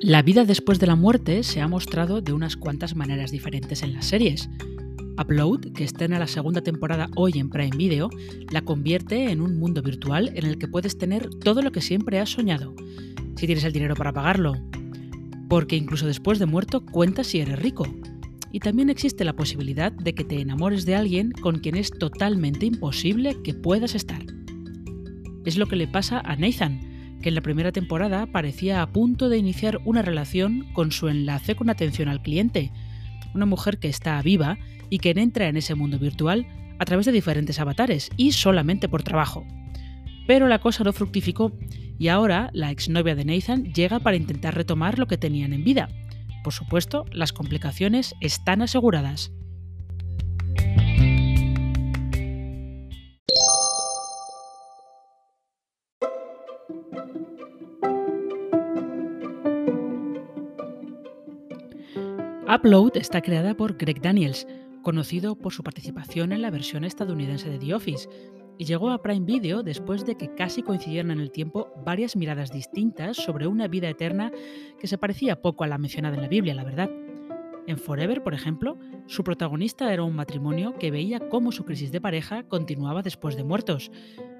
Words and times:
La 0.00 0.22
vida 0.22 0.44
después 0.44 0.78
de 0.78 0.86
la 0.86 0.94
muerte 0.94 1.42
se 1.42 1.60
ha 1.60 1.66
mostrado 1.66 2.20
de 2.20 2.32
unas 2.32 2.56
cuantas 2.56 2.94
maneras 2.94 3.32
diferentes 3.32 3.82
en 3.82 3.94
las 3.94 4.06
series. 4.06 4.48
Upload, 5.20 5.72
que 5.72 5.82
está 5.82 6.04
en 6.04 6.12
la 6.12 6.28
segunda 6.28 6.60
temporada 6.60 7.08
hoy 7.16 7.32
en 7.34 7.50
Prime 7.50 7.76
Video, 7.76 8.08
la 8.52 8.62
convierte 8.62 9.32
en 9.32 9.40
un 9.40 9.58
mundo 9.58 9.82
virtual 9.82 10.30
en 10.36 10.46
el 10.46 10.56
que 10.56 10.68
puedes 10.68 10.98
tener 10.98 11.28
todo 11.28 11.62
lo 11.62 11.72
que 11.72 11.80
siempre 11.80 12.20
has 12.20 12.30
soñado, 12.30 12.76
si 13.34 13.46
tienes 13.46 13.64
el 13.64 13.72
dinero 13.72 13.96
para 13.96 14.12
pagarlo. 14.12 14.54
Porque 15.48 15.74
incluso 15.74 16.06
después 16.06 16.38
de 16.38 16.46
muerto 16.46 16.86
cuentas 16.86 17.26
si 17.26 17.40
eres 17.40 17.58
rico. 17.58 17.84
Y 18.52 18.60
también 18.60 18.90
existe 18.90 19.24
la 19.24 19.34
posibilidad 19.34 19.90
de 19.90 20.14
que 20.14 20.22
te 20.22 20.40
enamores 20.40 20.86
de 20.86 20.94
alguien 20.94 21.32
con 21.32 21.58
quien 21.58 21.74
es 21.74 21.90
totalmente 21.90 22.66
imposible 22.66 23.36
que 23.42 23.52
puedas 23.52 23.96
estar. 23.96 24.24
Es 25.44 25.58
lo 25.58 25.66
que 25.66 25.74
le 25.74 25.88
pasa 25.88 26.20
a 26.20 26.36
Nathan, 26.36 26.87
que 27.22 27.30
en 27.30 27.34
la 27.34 27.40
primera 27.40 27.72
temporada 27.72 28.26
parecía 28.26 28.82
a 28.82 28.86
punto 28.86 29.28
de 29.28 29.38
iniciar 29.38 29.80
una 29.84 30.02
relación 30.02 30.72
con 30.72 30.92
su 30.92 31.08
enlace 31.08 31.56
con 31.56 31.70
atención 31.70 32.08
al 32.08 32.22
cliente, 32.22 32.72
una 33.34 33.46
mujer 33.46 33.78
que 33.78 33.88
está 33.88 34.20
viva 34.22 34.58
y 34.90 34.98
que 34.98 35.10
entra 35.10 35.48
en 35.48 35.56
ese 35.56 35.74
mundo 35.74 35.98
virtual 35.98 36.46
a 36.78 36.84
través 36.84 37.06
de 37.06 37.12
diferentes 37.12 37.58
avatares 37.58 38.10
y 38.16 38.32
solamente 38.32 38.88
por 38.88 39.02
trabajo. 39.02 39.44
Pero 40.26 40.46
la 40.46 40.60
cosa 40.60 40.84
no 40.84 40.92
fructificó 40.92 41.52
y 41.98 42.08
ahora 42.08 42.50
la 42.52 42.70
exnovia 42.70 43.14
de 43.14 43.24
Nathan 43.24 43.72
llega 43.72 43.98
para 43.98 44.16
intentar 44.16 44.54
retomar 44.54 44.98
lo 44.98 45.06
que 45.06 45.18
tenían 45.18 45.52
en 45.52 45.64
vida. 45.64 45.88
Por 46.44 46.52
supuesto, 46.52 47.04
las 47.12 47.32
complicaciones 47.32 48.14
están 48.20 48.62
aseguradas. 48.62 49.32
Upload 62.48 62.96
está 62.96 63.20
creada 63.20 63.54
por 63.54 63.76
Greg 63.76 64.00
Daniels, 64.00 64.46
conocido 64.80 65.36
por 65.36 65.52
su 65.52 65.62
participación 65.62 66.32
en 66.32 66.40
la 66.40 66.50
versión 66.50 66.82
estadounidense 66.82 67.50
de 67.50 67.58
The 67.58 67.74
Office, 67.74 68.08
y 68.56 68.64
llegó 68.64 68.88
a 68.88 69.02
Prime 69.02 69.26
Video 69.26 69.62
después 69.62 70.06
de 70.06 70.16
que 70.16 70.34
casi 70.34 70.62
coincidieran 70.62 71.10
en 71.10 71.20
el 71.20 71.30
tiempo 71.30 71.70
varias 71.84 72.16
miradas 72.16 72.50
distintas 72.50 73.18
sobre 73.18 73.46
una 73.46 73.68
vida 73.68 73.90
eterna 73.90 74.32
que 74.80 74.86
se 74.86 74.96
parecía 74.96 75.42
poco 75.42 75.62
a 75.62 75.66
la 75.66 75.76
mencionada 75.76 76.16
en 76.16 76.22
la 76.22 76.28
Biblia, 76.28 76.54
la 76.54 76.64
verdad. 76.64 76.88
En 77.68 77.76
Forever, 77.76 78.22
por 78.22 78.32
ejemplo, 78.32 78.78
su 79.04 79.22
protagonista 79.22 79.92
era 79.92 80.02
un 80.02 80.16
matrimonio 80.16 80.78
que 80.78 80.90
veía 80.90 81.28
cómo 81.28 81.52
su 81.52 81.66
crisis 81.66 81.92
de 81.92 82.00
pareja 82.00 82.44
continuaba 82.44 83.02
después 83.02 83.36
de 83.36 83.44
muertos, 83.44 83.90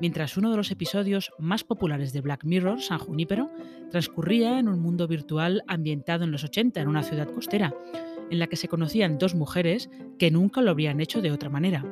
mientras 0.00 0.38
uno 0.38 0.50
de 0.50 0.56
los 0.56 0.70
episodios 0.70 1.30
más 1.38 1.62
populares 1.62 2.14
de 2.14 2.22
Black 2.22 2.46
Mirror, 2.46 2.80
San 2.80 2.98
Junípero, 2.98 3.50
transcurría 3.90 4.58
en 4.58 4.68
un 4.68 4.80
mundo 4.80 5.06
virtual 5.06 5.62
ambientado 5.66 6.24
en 6.24 6.32
los 6.32 6.44
80 6.44 6.80
en 6.80 6.88
una 6.88 7.02
ciudad 7.02 7.28
costera, 7.28 7.74
en 8.30 8.38
la 8.38 8.46
que 8.46 8.56
se 8.56 8.68
conocían 8.68 9.18
dos 9.18 9.34
mujeres 9.34 9.90
que 10.18 10.30
nunca 10.30 10.62
lo 10.62 10.70
habrían 10.70 10.98
hecho 10.98 11.20
de 11.20 11.30
otra 11.30 11.50
manera. 11.50 11.84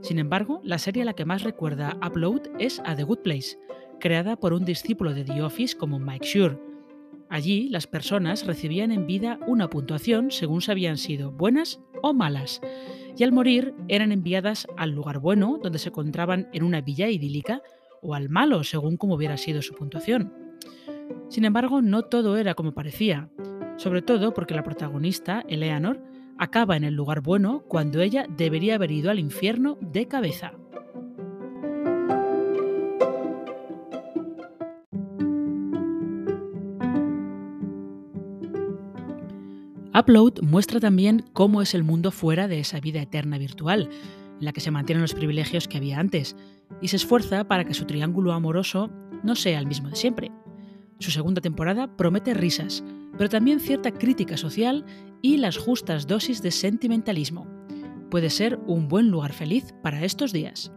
Sin 0.00 0.18
embargo, 0.18 0.62
la 0.64 0.78
serie 0.78 1.02
a 1.02 1.04
la 1.04 1.12
que 1.12 1.26
más 1.26 1.42
recuerda 1.42 1.98
Upload 2.02 2.52
es 2.58 2.80
A 2.86 2.96
The 2.96 3.02
Good 3.02 3.18
Place, 3.18 3.58
creada 4.00 4.36
por 4.36 4.54
un 4.54 4.64
discípulo 4.64 5.12
de 5.12 5.24
The 5.24 5.42
Office 5.42 5.76
como 5.76 5.98
Mike 5.98 6.26
Shure. 6.26 6.67
Allí, 7.30 7.68
las 7.68 7.86
personas 7.86 8.46
recibían 8.46 8.90
en 8.90 9.06
vida 9.06 9.38
una 9.46 9.68
puntuación 9.68 10.30
según 10.30 10.62
si 10.62 10.70
habían 10.70 10.96
sido 10.96 11.30
buenas 11.30 11.80
o 12.02 12.14
malas, 12.14 12.60
y 13.16 13.24
al 13.24 13.32
morir 13.32 13.74
eran 13.88 14.12
enviadas 14.12 14.66
al 14.76 14.92
lugar 14.92 15.18
bueno, 15.18 15.58
donde 15.62 15.78
se 15.78 15.88
encontraban 15.88 16.48
en 16.52 16.62
una 16.62 16.80
villa 16.80 17.08
idílica, 17.08 17.62
o 18.00 18.14
al 18.14 18.28
malo, 18.28 18.64
según 18.64 18.96
como 18.96 19.14
hubiera 19.14 19.36
sido 19.36 19.60
su 19.60 19.74
puntuación. 19.74 20.32
Sin 21.28 21.44
embargo, 21.44 21.82
no 21.82 22.02
todo 22.02 22.36
era 22.36 22.54
como 22.54 22.72
parecía, 22.72 23.28
sobre 23.76 24.02
todo 24.02 24.32
porque 24.32 24.54
la 24.54 24.62
protagonista, 24.62 25.44
Eleanor, 25.48 26.00
acaba 26.38 26.76
en 26.76 26.84
el 26.84 26.94
lugar 26.94 27.20
bueno 27.20 27.64
cuando 27.66 28.00
ella 28.00 28.26
debería 28.36 28.76
haber 28.76 28.92
ido 28.92 29.10
al 29.10 29.18
infierno 29.18 29.76
de 29.80 30.06
cabeza. 30.06 30.52
Upload 39.94 40.42
muestra 40.42 40.80
también 40.80 41.24
cómo 41.32 41.62
es 41.62 41.74
el 41.74 41.82
mundo 41.82 42.10
fuera 42.10 42.46
de 42.46 42.60
esa 42.60 42.78
vida 42.78 43.00
eterna 43.00 43.38
virtual, 43.38 43.88
en 44.38 44.44
la 44.44 44.52
que 44.52 44.60
se 44.60 44.70
mantienen 44.70 45.02
los 45.02 45.14
privilegios 45.14 45.66
que 45.66 45.78
había 45.78 45.98
antes, 45.98 46.36
y 46.82 46.88
se 46.88 46.96
esfuerza 46.96 47.44
para 47.44 47.64
que 47.64 47.74
su 47.74 47.86
triángulo 47.86 48.32
amoroso 48.32 48.90
no 49.22 49.34
sea 49.34 49.58
el 49.58 49.66
mismo 49.66 49.88
de 49.88 49.96
siempre. 49.96 50.30
Su 50.98 51.10
segunda 51.10 51.40
temporada 51.40 51.96
promete 51.96 52.34
risas, 52.34 52.84
pero 53.16 53.30
también 53.30 53.60
cierta 53.60 53.92
crítica 53.92 54.36
social 54.36 54.84
y 55.22 55.38
las 55.38 55.56
justas 55.56 56.06
dosis 56.06 56.42
de 56.42 56.50
sentimentalismo. 56.50 57.46
Puede 58.10 58.30
ser 58.30 58.58
un 58.66 58.88
buen 58.88 59.10
lugar 59.10 59.32
feliz 59.32 59.74
para 59.82 60.04
estos 60.04 60.32
días. 60.32 60.70